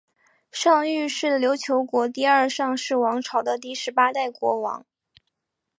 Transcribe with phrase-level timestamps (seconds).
[0.51, 4.83] 尚育是琉球国第二尚氏王朝的第十八代国王。